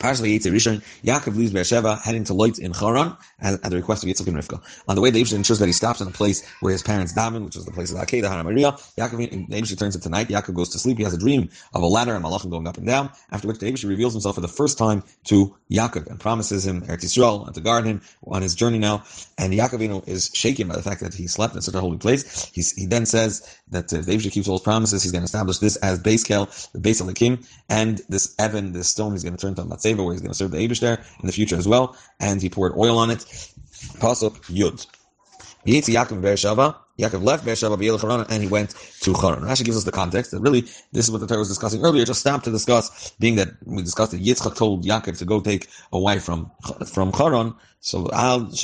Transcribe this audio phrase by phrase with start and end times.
[0.00, 4.02] Partially Yitzhak Rishon, Yaakov leaves Beersheba, heading to Loit in Charan, at, at the request
[4.02, 4.62] of Yitzchak and Rivka.
[4.88, 7.12] On the way, the Abishah ensures that he stops in a place where his parents
[7.12, 8.72] daven, which is the place of Akeda, Hara Moriah.
[8.96, 10.28] Yaakov, the Abishah turns it to night.
[10.28, 10.96] Yaakov goes to sleep.
[10.96, 13.10] He has a dream of a ladder and Malachim going up and down.
[13.30, 16.80] After which the Abishah reveals himself for the first time to Yaakov and promises him
[16.86, 19.04] Eretz Yisrael and to guard him on his journey now.
[19.36, 22.50] And Yaakov is shaken by the fact that he slept in such a holy place.
[22.54, 25.26] He's, he then says that if the Abishah keeps all his promises, he's going to
[25.26, 29.12] establish this as Beis Kel, the base of the king, and this Evan, this stone,
[29.12, 31.02] he's going to turn to a Matseva, where he's going to serve the Abish there
[31.20, 31.96] in the future as well.
[32.18, 33.20] And he poured oil on it.
[33.98, 34.86] Pasuk Yud.
[35.66, 36.76] Yaakov Beersheba.
[37.00, 39.42] Yaakov left Beersheba B'Yelech and he went to Charan.
[39.42, 42.04] Rashi gives us the context that really this is what the Torah was discussing earlier.
[42.04, 45.68] Just stopped to discuss, being that we discussed that Yitzchak told Yaakov to go take
[45.92, 46.50] a wife from
[46.86, 47.54] from Charan.
[47.82, 48.58] So Al once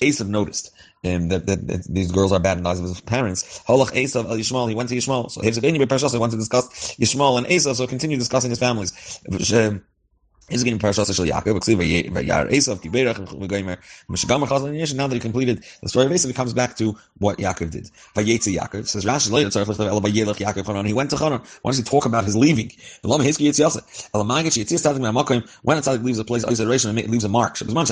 [0.00, 0.70] Esav noticed
[1.02, 3.62] um, that, that, that, these girls are bad in the eyes of his parents.
[3.66, 5.30] Holach Esav El Yishmael, he went to Yishmael.
[5.30, 8.92] So Hevzak Parashas, he wanted to discuss Yishmael and Esav, so continue discussing his families.
[10.50, 11.60] He's getting Parashas Shel Yaakov.
[14.94, 17.90] Now that he completed the story of Esav, comes back to what Yaakov did.
[18.14, 19.50] Vayetzi Yaakov says Rashi later.
[19.50, 21.40] He went to Chanan.
[21.62, 22.72] Why does he talk about his leaving?
[23.02, 23.24] When a
[25.80, 27.58] Tzadik leaves a place, and leaves a mark.
[27.60, 27.86] When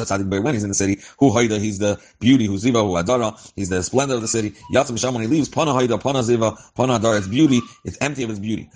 [0.54, 0.98] he's in the city.
[1.18, 1.58] Who Haida?
[1.58, 2.46] He's the beauty.
[2.46, 2.82] Who Ziva?
[2.84, 3.36] Who Adara?
[3.56, 4.54] He's the splendor of the city.
[4.72, 5.48] Yatzim when he leaves.
[5.48, 5.98] Pana Haida.
[5.98, 6.56] Pana Ziva.
[6.74, 7.18] Pana Adara.
[7.18, 7.60] It's beauty.
[7.84, 8.70] It's empty of its beauty.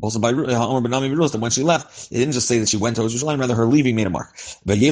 [0.00, 1.14] Also by Ha'omer Benami.
[1.14, 3.66] That when she left, it didn't just say that she went towards Yerushalayim, rather her
[3.66, 4.38] leaving made a mark.
[4.64, 4.90] He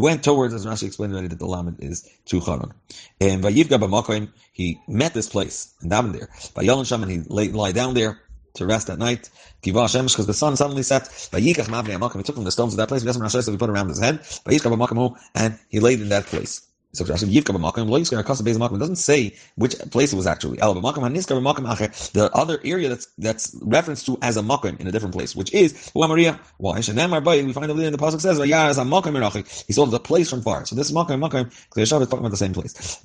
[0.00, 2.72] went towards, as Rashi explained already, that the Lamed is to Charan.
[3.20, 6.28] And Vayivga he met this place and davened there.
[6.56, 8.20] Vayalan Sham, and he lay, down there
[8.54, 9.30] to rest at night.
[9.62, 11.04] Because the sun suddenly set.
[11.04, 14.00] Vayikach Mavnei he took from the stones of that place, and he put around his
[14.00, 14.18] head.
[14.18, 16.62] Vayishka B'Makim, and he laid in that place.
[16.96, 20.56] So it doesn't say which place it was actually.
[20.56, 25.52] The other area that's that's referenced to as a makom in a different place, which
[25.52, 26.40] is Moriah.
[26.58, 26.76] Why?
[26.76, 29.66] We find the leader in the pasuk says R'Yah is a Makom Mirachik.
[29.66, 30.64] He saw the place from far.
[30.64, 31.52] So this makom makom.
[31.76, 32.98] is talking about the same place.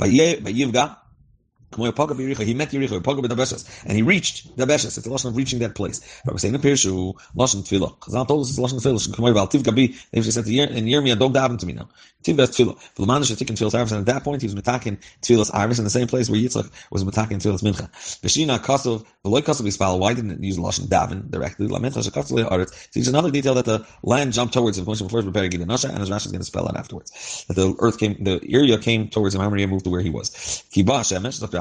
[1.76, 4.86] He met Yericho, and he reached Dabeshas.
[4.86, 6.02] It's the lashon of reaching that place.
[6.26, 7.98] We're saying the Pirshu lashon tefillah.
[8.00, 9.08] Chazal told us it's lashon tefillah.
[9.16, 9.96] Kamoy Val Tiv Gabi.
[10.12, 11.88] They said in Yirmiyah, don't daven to me now.
[12.24, 12.78] Tiv Gas tefillah.
[12.78, 15.50] For the man should take tefillah arvis, and at that point he was metaking tefillah
[15.52, 17.90] arvis in the same place where Yitzchak was metaking tefillah mincha.
[18.22, 20.00] Beshina kasov the kasov ispal.
[20.00, 21.68] Why didn't it use lashon daven directly?
[21.68, 22.70] La mincha shekasov le'aretz.
[22.92, 25.88] So it's another detail that the land jumped towards him before he prepared Gideon Nasha,
[25.88, 27.46] and as Rashi is going to spell out afterwards.
[27.48, 29.42] That the earth came, the area came towards him.
[29.42, 30.30] Moriah moved to where he was.
[30.74, 31.40] Kiba Shemesh.
[31.42, 31.61] Rashi heard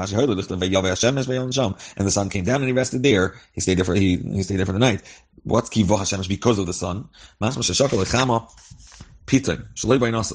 [1.97, 3.35] And the sun came down and he rested there.
[3.53, 5.01] He stayed there for he, he stayed there for the night.
[5.43, 6.21] What's Kiva Hashem?
[6.27, 7.07] Because of the sun.
[7.39, 7.51] The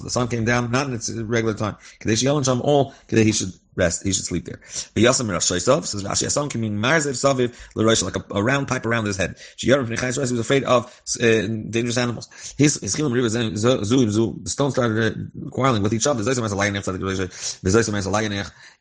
[0.09, 1.77] sun came down, not in its regular time.
[1.99, 4.03] Kadesh Yelon Sham all, he should rest.
[4.03, 4.61] He should sleep there.
[4.95, 9.37] V'yasam Rashaysav says Rashi Yasam can mean like a, a, round pipe around his head.
[9.59, 10.87] He was afraid of
[11.23, 12.29] uh, dangerous animals.
[12.57, 16.23] His his rivers and the stones started uh, quarreling with each other.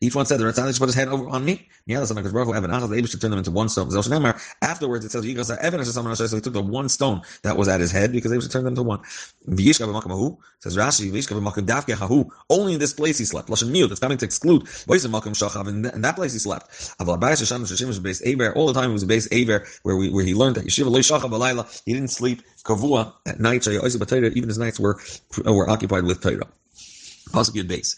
[0.01, 1.67] Each one said the Ratzalih should put his head over on me.
[1.87, 3.67] That's should turn them into one.
[4.61, 8.31] Afterwards, it says Yigas he took the one stone that was at his head because
[8.31, 9.01] they should turn them to one.
[9.03, 12.31] Says Rashi.
[12.49, 13.49] Only in this place he slept.
[13.49, 16.95] It's coming to exclude in that place he slept.
[16.99, 21.81] All the time it was a base Aver where we, where he learned that Yeshiva
[21.85, 23.67] He didn't sleep kavua at night.
[23.67, 24.99] Even his nights were
[25.45, 26.47] were occupied with Torah.
[27.31, 27.95] Possibly a base.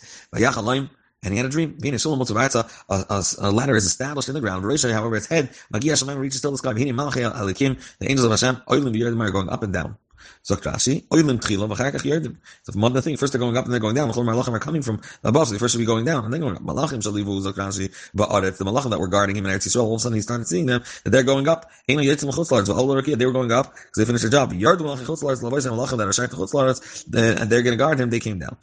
[1.24, 1.78] And he had a dream.
[1.84, 4.64] A, a, a ladder is established in the ground.
[4.64, 6.74] However, its head reaches till the sky.
[6.74, 9.98] The angels of Hashem are going up and down.
[10.44, 12.38] Sagt Rashi, Oilim Tchila, Vachakach Yerdim.
[12.66, 13.18] It's a modern thing.
[13.18, 14.08] First they're going up and they're going down.
[14.08, 16.42] The Malachim are coming from above, so they first should be going down and then
[16.42, 16.64] going up.
[16.64, 19.96] Malachim Shalivu, Sagt Rashi, if the Malachim that were guarding him in Eretz Yisrael, all
[19.96, 21.70] of a sudden he started seeing them, that they're going up.
[21.88, 24.54] They were going up because they finished their job.
[24.54, 28.58] Yard Malachim that are Shach Chutzlaretz, and they're going to guard him, they came down.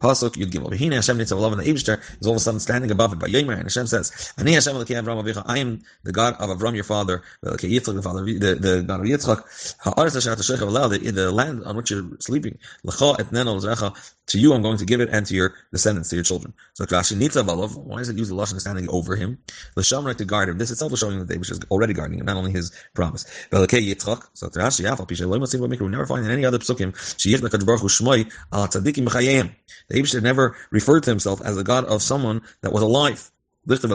[0.00, 0.70] Pasuk Yud Gimel.
[0.70, 3.18] V'hine Hashem Nitzav Olav, and the Eibishter is all of a sudden standing above it
[3.18, 6.50] by Yomer, and Hashem says, Ani Hashem Elokei Avram Avicha, I am the God of
[6.50, 11.02] Avram your father, Elokei Yitzchak the father, the, the God of Yitzchak, Ha'aretz Hashem Tashech
[11.02, 13.94] the, the land on which you're sleeping, L'cha etneno l'zrecha,
[14.28, 16.54] to you I'm going to give it, and to your descendants, to your children.
[16.74, 19.38] So Rashi Nitzav Olav, why does it use the Lashon standing over him?
[19.76, 20.58] L'shamrek to guard him.
[20.58, 23.24] This itself is showing that Eibishter is already guarding him, not only his promise.
[23.50, 26.58] But Elokei Yitzchak, so Rashi Yafal Pishay Loim Masim we never find in any other
[26.58, 29.54] psukim, Sheyich L'kadosh Baruch Shmoi, Al Tzadikim B'chayim.
[29.88, 33.30] The Eibishter never referred to himself as the God of someone that was alive.
[33.68, 33.86] So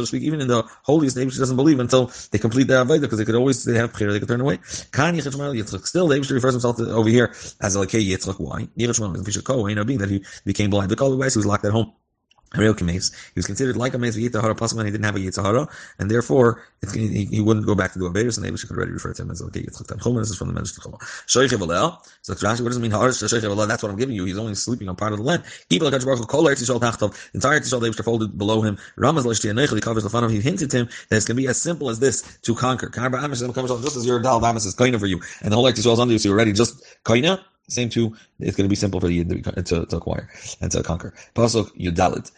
[0.00, 3.18] to speak, even in the holiest, the doesn't believe until they complete their avodah because
[3.18, 4.60] they could always they have prayer, they could turn away.
[4.62, 8.38] Still, the Eibush refers himself to, over here as a Yitzchak.
[8.38, 8.68] Why?
[9.84, 10.90] Being that he became blind.
[10.90, 11.92] The color he was locked at home.
[12.56, 13.12] Real kames.
[13.34, 14.84] He was considered like a mace yitzhara pasman.
[14.84, 16.62] He didn't have a yitzhara, and therefore
[16.92, 19.22] he, he, wouldn't go back to do abayus, and maybe she could already refer to
[19.22, 20.20] him as okay yitzchak chumah.
[20.20, 20.98] This is from the Medrash Chumah.
[21.26, 21.98] Shoyich evalel.
[22.22, 22.90] So Rashi, what does it mean?
[22.90, 23.68] Harish shoyich evalel.
[23.68, 24.24] That's what I'm giving you.
[24.24, 25.44] He's only sleeping on part of the land.
[25.70, 27.16] Ibal Hakadosh Baruch kol eretz yishol tachtov.
[27.34, 28.78] Entire Yisrael David folded below him.
[28.96, 29.74] Ramaz l'shti aneichel.
[29.74, 30.30] He covers the him.
[30.30, 32.88] He hinted him that it's going to be as simple as this to conquer.
[32.90, 36.00] Just as your dal bamas is kaina for you, and the whole eretz Yisrael is
[36.00, 37.42] under you, so you're already just kaina.
[37.70, 40.28] Same too, it's going to be simple for you to, to, acquire
[40.60, 41.14] and to conquer.
[41.34, 42.32] Pasuk Yudalit.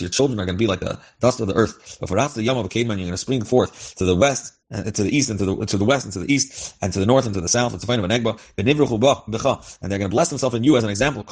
[0.00, 1.98] Your children are going to be like the dust of the earth.
[2.00, 4.16] But for us, the yom of a caveman, you're going to spring forth to the
[4.16, 6.74] west, and to the east, and to the to the west, and to the east,
[6.82, 8.38] and to the north, and to the south, and to find an egba.
[8.56, 11.24] And they're going to bless themselves in you as an example.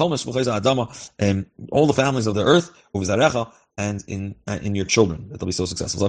[1.18, 2.70] And all the families of the earth,
[3.78, 6.06] and in uh, in your children that they'll be so successful.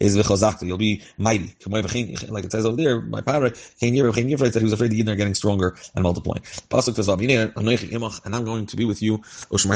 [0.00, 0.16] Is
[0.62, 1.56] you'll be mighty.
[1.66, 5.34] Like it says over there, my parrot, that he was afraid the Yidden are getting
[5.34, 6.42] stronger and multiplying.
[6.72, 9.20] And I'm going to be with you.
[9.52, 9.72] And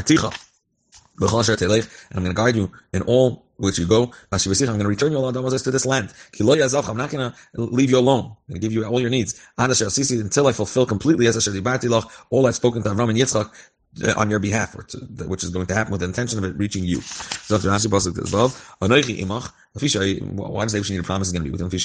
[1.21, 4.13] I'm going to guide you in all which you go.
[4.33, 6.13] I'm going to return you all to this land.
[6.41, 8.25] I'm not going to leave you alone.
[8.25, 9.41] I'm going to give you all your needs.
[9.57, 13.51] Until I fulfill completely all I've spoken to Avram and Yitzchak
[14.03, 16.83] Uh, on your behalf, which is going to happen with the intention of it reaching
[16.83, 17.01] you.
[17.01, 18.49] So after Rashi pasuk as well,
[18.81, 21.71] why does Abraham need a promise is going to be with him?
[21.71, 21.77] He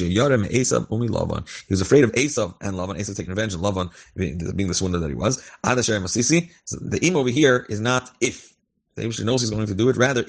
[1.70, 2.98] was afraid of Esav and Lavan.
[2.98, 5.38] Esav taking revenge and Lavan being the swindler that he was.
[5.62, 8.56] The im over here is not if.
[9.00, 9.98] Abishai knows he's going to do it.
[9.98, 10.24] Rather,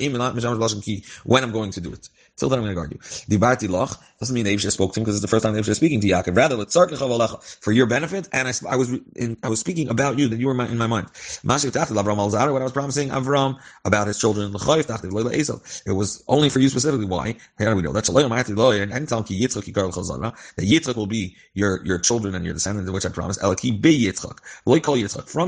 [1.25, 2.09] when I'm going to do it.
[2.37, 2.99] Till then, I'm going to guard you.
[2.99, 5.77] Dibarti loch doesn't mean Abishai spoke to him because it's the first time Abishai is
[5.77, 6.37] speaking to Yaakov.
[6.37, 6.65] Rather,
[7.61, 8.29] for your benefit.
[8.33, 10.79] And I, I was in, I was speaking about you that you were my, in
[10.79, 11.09] my mind.
[11.43, 14.55] What I was promising Avram about his children.
[14.55, 17.07] It was only for you specifically.
[17.07, 17.37] Why?
[17.59, 17.93] How do we know?
[17.93, 19.25] That's and anytime
[20.57, 23.41] that Yitzchak will be your your children and your descendants, which I promised.
[23.41, 23.57] From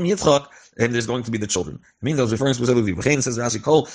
[0.03, 0.47] Yitzchak
[0.77, 1.75] and there's going to be the children.
[1.75, 2.93] It means I was referring specifically.
[3.21, 3.87] Says Rashi Kol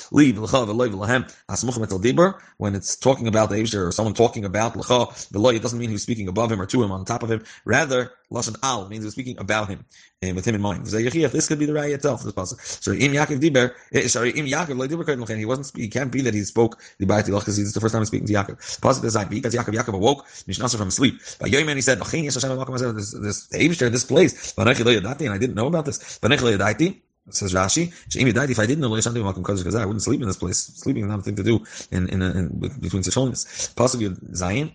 [2.58, 5.90] when it's talking about the Abishar or someone talking about L'cha, the it doesn't mean
[5.90, 7.42] he's speaking above him or to him on top of him.
[7.64, 9.84] Rather, Lashon Al means he's speaking about him
[10.20, 10.84] and with him in mind.
[10.86, 12.22] This could be the Raya itself.
[12.22, 12.60] This possible.
[12.62, 15.76] So Im Yaakov Diber, eh, sorry, Im Yaakov Diber He wasn't.
[15.76, 18.26] He can't be that he spoke the Bayati because he's the first time he's speaking
[18.26, 18.80] to Yaakov.
[18.80, 21.20] Positive is because Yaakov Yaakov awoke Mishnasa from sleep.
[21.38, 24.74] By Yoiman he said, "This this Abishar, this place." And I
[25.38, 26.18] didn't know about this.
[27.30, 30.58] Says Rashi, "She'im died if I didn't know because I wouldn't sleep in this place.
[30.58, 32.48] Sleeping is not a thing to do in, in, in
[32.80, 33.72] between such holiness.
[33.76, 34.72] Possibly Zion.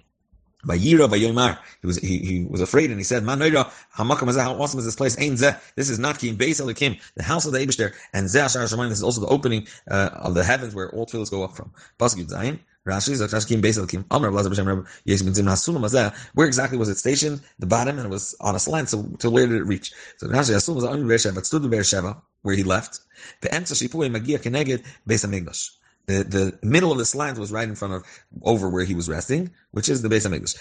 [0.65, 3.65] By Yira, by Yomar, he was he, he was afraid and he said, "Man, how
[3.97, 5.19] awesome is this place?
[5.19, 5.59] Ain't zeh.
[5.75, 8.61] This is not Kim Beis Elikim, the house of the Eibushter, and zeh Ashar.
[8.87, 11.73] This is also the opening uh, of the heavens where all tefillahs go up from."
[11.99, 12.61] Pasuk Zion.
[12.87, 14.05] Rashi Zakshash Kim Beis Elikim.
[14.09, 16.15] Amar Blazer B'Shem Rebbe Yesim B'Zim Hasulam.
[16.33, 17.41] Where exactly was it stationed?
[17.59, 18.87] The bottom, and it was on a slant.
[18.87, 19.91] So to where did it reach?
[20.17, 21.39] So Rashi Hasulam on Beersheba.
[21.39, 22.99] It stood in Beersheba where he left.
[23.41, 25.71] The Emsa Shipui Magia Keneged Beis Hamikdash.
[26.05, 28.03] The, the middle of the slant was right in front of
[28.43, 30.55] over where he was resting, which is the Beis Hamikdash.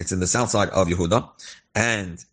[0.00, 1.28] It's in the south side of Yehuda,
[1.74, 2.24] and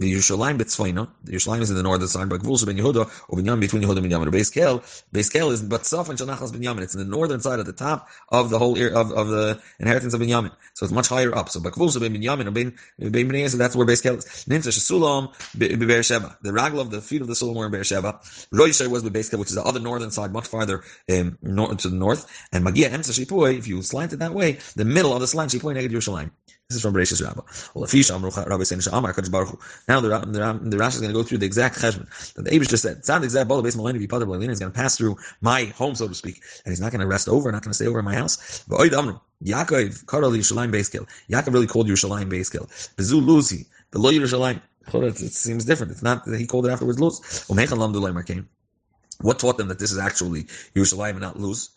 [0.00, 3.38] the Yerushalayim Betzfoina, the Yerushalayim is in the northern side, but Gvul Ben Yehuda, or
[3.38, 4.52] Binyamin between Yehuda and Binyamin.
[4.52, 4.78] Kel,
[5.12, 6.80] Beis Kel is Batzaf and Shanachas Binyamin.
[6.80, 10.14] It's in the northern side at the top of the whole of, of the inheritance
[10.14, 10.52] of Binyamin.
[10.72, 11.50] So it's much higher up.
[11.50, 14.24] So Bakvul Ben Binyamin or Ben Ben so that's where Beis Kel is.
[14.48, 16.38] Nimsa Shasulam Be'er Sheba.
[16.40, 18.20] The ragel of the feet of the Sulam were in Be'er Sheba.
[18.54, 21.76] Roishay was the Beis Kel, which is the other northern side, much farther um, north,
[21.78, 22.26] to the north.
[22.52, 25.50] And Magia Emsa Shipui, if you slant it that way, the middle of the slant
[25.50, 26.30] Shipui negative Yerushalayim.
[26.70, 27.42] This is from Bereshis Rabbah.
[27.74, 31.24] Well, Rabbi saying Shamar Kadosh Baruch Now the the, the Rashi is going to go
[31.24, 33.02] through the exact cheshbon that the Abish just said.
[33.02, 36.06] The exact ball based Malani Pater Blalina is going to pass through my home, so
[36.06, 38.04] to speak, and he's not going to rest over, not going to stay over in
[38.04, 38.64] my house.
[38.68, 41.08] But Oid Amru Yaakov Karol Yerushalayim Beis Kel.
[41.28, 42.66] Yaakov really called Yerushalayim Beis Kel.
[42.96, 44.60] Bezu Luzi the Lo Yerushalayim.
[44.94, 45.90] It seems different.
[45.90, 47.44] It's not that he called it afterwards Luz.
[47.48, 50.44] What taught them that this is actually
[50.76, 51.70] Yerushalayim and not Luz?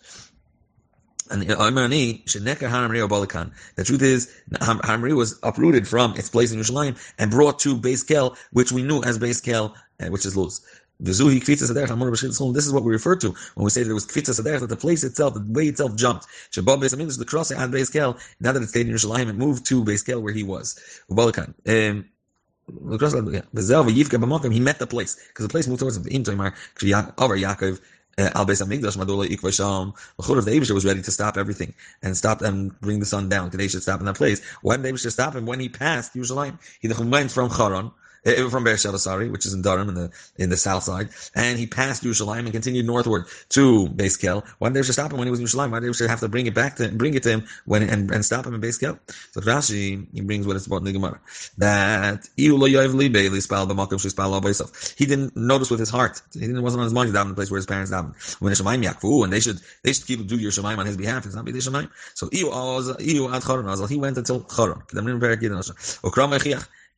[1.30, 1.56] And the
[3.86, 8.36] truth is, Hamri was uprooted from its place in Yerushalayim and brought to Beis Kel,
[8.52, 10.62] which we knew as Beis Kel, uh, which is Luz.
[11.00, 14.78] This is what we refer to when we say it was kvitza saderech, that the
[14.78, 16.28] place itself, the way itself jumped.
[16.54, 18.18] The cross had Beis Kel.
[18.40, 20.80] Now that it stayed in Yerushalayim, it moved to Beis Kel where he was.
[21.10, 22.06] Um,
[22.68, 26.04] he met the place because the place moved towards him.
[26.06, 27.82] Yaakov uh,
[28.18, 29.94] Uh, Al Beis Madula Ikvasham.
[30.18, 33.50] The of the was ready to stop everything and stop and bring the sun down.
[33.50, 34.44] They should stop in that place.
[34.62, 37.92] When they should stop him when he passed Yerushalayim, he went from Charon
[38.26, 41.58] uh, from Beersheba, sorry, which is in Durham in the in the south side, and
[41.60, 44.44] he passed Yerushalayim and continued northward to Beis Kel.
[44.60, 45.72] Why did they stop him when he was in Yerushalayim?
[45.72, 48.12] Why did they have to bring it back to bring it to him when and,
[48.12, 49.00] and stop him in Beis Kel?
[49.32, 51.20] So Rashi he brings what it's about in the Gemara
[51.58, 52.30] that
[54.98, 56.22] he didn't notice with his heart.
[56.34, 58.14] He didn't wasn't on his mind to in the place where his parents daven.
[58.40, 61.26] When Shemaim yakfu, and they should they should keep do your Shemaim on his behalf.
[61.26, 61.90] It's not be Shemaim.
[62.14, 62.44] So he
[63.98, 64.84] went until Choron.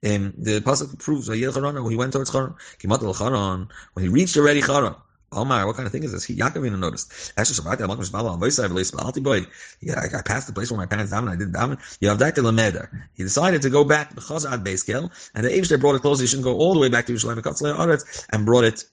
[0.03, 3.69] Um, the pasuk proves when he went towards Charon.
[3.93, 4.95] When he reached already Charon.
[5.31, 6.23] Omar, what kind of thing is this?
[6.23, 7.33] He Yaakov even noticed.
[7.37, 9.41] Actually, I'm going boy.
[9.81, 11.29] Yeah, I passed the place where my parents daven.
[11.29, 11.97] I didn't daven.
[11.99, 12.89] You have that lemeder.
[13.15, 16.19] He decided to go back to Chazad Beis Kel, and the Eibush brought it close.
[16.19, 18.85] He shouldn't go all the way back to Yerushalayim and brought it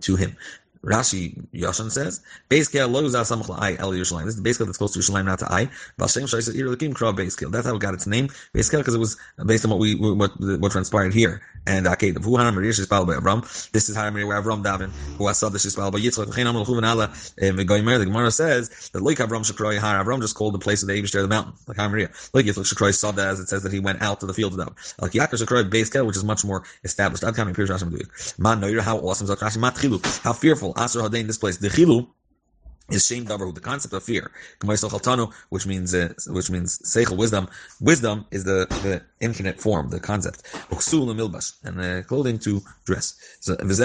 [0.00, 0.36] to him.
[0.84, 4.24] Rashi Yoshan says, Beis Kel lo yuzah samach la'ai el Yerushalayim.
[4.24, 5.68] This is the Beis Kel that's close to Yerushalayim, not to I.
[5.98, 7.50] Vashem said, Ir Lakim Krav Beis Kel.
[7.50, 9.16] That's how it got its name, base because it was
[9.46, 11.42] based on what we what what transpired here.
[11.66, 13.70] And uh, okay, the Vuhan Moriah Shishpal by Avram.
[13.72, 16.34] This is how Moriah where Avram Davin, who said the Shishpal by Yitzchak.
[17.56, 20.04] The Gemara says that like Avram Shekroy Har.
[20.04, 22.10] Avram just called the place of the Abish the mountain, like Moriah.
[22.32, 24.58] Like Yitzchak Shekroy saw that as it says that he went out to the field
[24.58, 24.94] of Dav.
[25.00, 27.24] Like Yaakov Shekroy base scale, which is much more established.
[27.24, 31.38] Ad Kami Pirush Rashi Man Noir, how awesome Zakrashi Matchilu, how fearful Asur Hadain this
[31.38, 31.58] place.
[31.58, 32.08] The chilu
[32.90, 34.30] is shame davar the concept of fear.
[35.50, 37.48] Which means uh, which means seichel wisdom.
[37.80, 40.42] Wisdom is the, the infinite form, the concept.
[41.64, 43.14] And uh, clothing to dress.
[43.40, 43.80] So This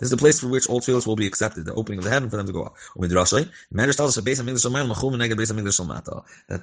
[0.00, 2.28] is the place for which all tefillos will be accepted, the opening of the heaven
[2.28, 2.74] for them to go up.
[2.96, 3.12] That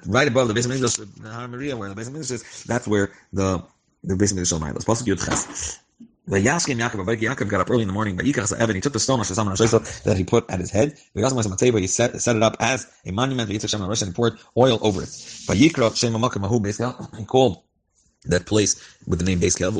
[0.06, 3.62] right above the base of English, where the base of English is, that's where the
[4.02, 5.78] the base of English is.
[6.26, 8.94] The Yaskim Yaakov, Yaakov got up early in the morning, but Yikach Evan, he took
[8.94, 10.96] the stone that he put at his head.
[11.14, 15.44] He set, set it up as a monument, and he poured oil over it.
[15.46, 17.62] But Yikra Shem Mahu he called
[18.24, 19.70] that place with the name Beis Kel.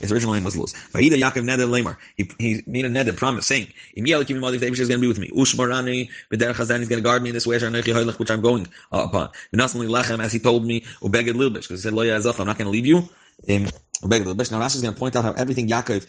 [0.00, 0.72] His original name was Luz.
[0.72, 1.98] Vayida Yaakov Neder Lemar.
[2.16, 5.06] He he made a neder promise saying, "Im Yelikim Imadi, the is going to be
[5.06, 5.28] with me.
[5.36, 7.58] Ushmarani B'derech Chazan, he's going to guard me in this way.
[7.58, 9.28] Which I'm going upon.
[9.52, 12.56] V'nasmli Lechem, as he told me, Ubeged Lilbish, because he said, Lo Yazach, I'm not
[12.56, 13.06] going to leave you.
[13.48, 13.68] Um,
[14.02, 16.06] now Rashi is going to point out how everything Yaakov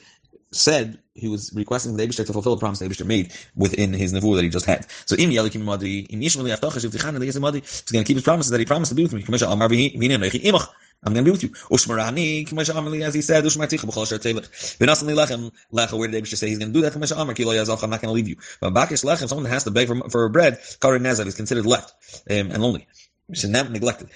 [0.52, 4.14] said he was requesting the Abishter to fulfill the promise the Abishter made within his
[4.14, 4.86] nevuah that he just had.
[5.06, 8.52] So im yalikim madi im yishmali aftachash ivtichan and he's going to keep his promises
[8.52, 9.24] that he promised to be with me.
[9.24, 10.68] Kamisha amar imach.
[11.04, 11.50] I'm going to be with you.
[11.50, 14.48] Ushmarani, Kamisha Amali, as he said, Ushmarticha b'chol asher telech.
[14.78, 16.94] V'nasam lechem, lecha, where did Abishter say he's going to do that?
[16.94, 18.36] Kamisha Amar, kilo yazach, I'm not going to leave you.
[18.60, 21.66] But bakish lechem, someone that has to beg for, for bread, karin nezad, is considered
[21.66, 21.96] left
[22.30, 22.88] um, and lonely
[23.32, 24.10] neglected.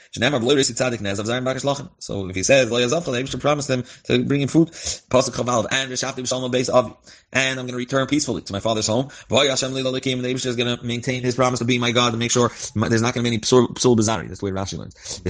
[1.99, 4.69] So if he says, they should promise them to bring him food.
[4.69, 6.95] And rishafti b'shalom base of
[7.33, 9.09] and I'm going to return peacefully to my father's home.
[9.29, 12.49] And the is going to maintain his promise to be my God and make sure
[12.75, 14.23] there's not going to be any psul bizarre.
[14.27, 15.21] That's the way Rashi learns.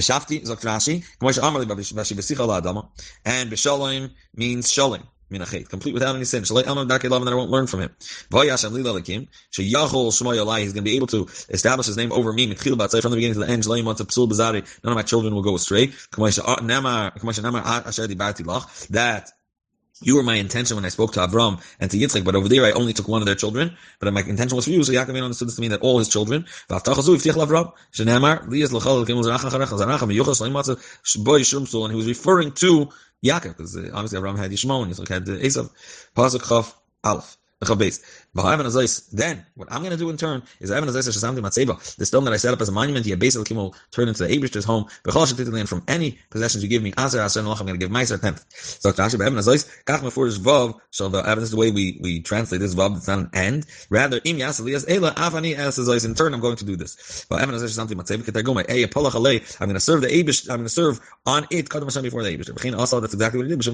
[3.24, 5.02] And Bishalim means Shalim
[5.68, 6.42] complete without any sin.
[6.42, 7.90] That I won't learn from him.
[8.30, 12.32] Vayasham Lila Lakim, Sheyachol Shmoy he's going to be able to establish his name over
[12.32, 15.86] me, from the beginning to the end, none of my children will go astray.
[18.90, 19.32] That
[20.02, 22.66] you were my intention when I spoke to Avram and to Yitzchak, but over there
[22.66, 23.74] I only took one of their children.
[23.98, 26.08] But my intention was for you, so Yaakov understood this to mean that all his
[26.08, 26.44] children.
[26.68, 26.82] And
[31.90, 32.88] he was referring to
[33.24, 35.70] Yaakov, because uh, obviously Abraham had Yishmael and Yitzchak had Esav.
[36.14, 36.72] Pasuk Chav
[37.04, 37.36] Aleph.
[37.62, 42.60] Then, what I'm going to do in turn is the stone that I set up
[42.60, 43.44] as a monument, Yabes will
[43.92, 47.78] turn into the Abish's home, and from any possessions you give me, I'm going to
[47.78, 48.44] give Meiser tenth.
[48.50, 49.64] So, evidence is
[51.50, 53.64] the way we, we translate this Vav, it's not an end.
[53.88, 57.26] Rather, Im Yasalias Ela Avani Asazais, in turn, I'm going to do this.
[57.30, 57.86] I'm going to serve
[60.02, 62.78] the Abish, I'm going to serve on it, Kadam Hashem before the Abish.
[62.78, 63.64] Also, that's exactly what he did.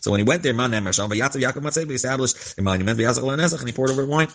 [0.00, 3.66] So when he went there, Man Hashem, Vayatzav Yaakov Matzeh, he established a monument, and
[3.66, 4.28] he poured over wine.